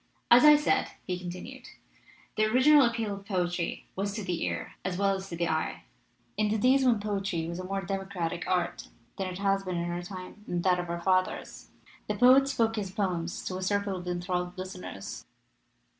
"As 0.31 0.43
I 0.43 0.55
said," 0.55 0.87
he 1.05 1.19
continued, 1.19 1.69
"the 2.35 2.45
original 2.45 2.81
appeal 2.83 3.13
of 3.13 3.23
poetry 3.27 3.85
was 3.95 4.15
to 4.15 4.23
the 4.23 4.43
ear 4.43 4.73
as 4.83 4.97
well 4.97 5.13
as 5.13 5.29
to 5.29 5.35
the 5.35 5.47
eye. 5.47 5.83
In 6.37 6.49
the 6.49 6.57
days 6.57 6.83
when 6.83 6.99
poetry 6.99 7.47
was 7.47 7.59
a 7.59 7.63
more 7.63 7.83
democratic 7.83 8.47
art 8.47 8.87
than 9.17 9.27
it 9.27 9.37
has 9.37 9.63
been 9.63 9.77
in 9.77 9.91
our 9.91 10.01
time 10.01 10.43
and 10.47 10.63
that 10.63 10.79
of 10.79 10.89
our 10.89 11.01
fathers, 11.01 11.69
the 12.07 12.15
poet 12.15 12.47
spoke 12.47 12.77
his 12.77 12.89
poems 12.89 13.43
to 13.45 13.57
a 13.57 13.61
circle 13.61 13.95
of 13.95 14.07
enthralled 14.07 14.57
listeners. 14.57 15.23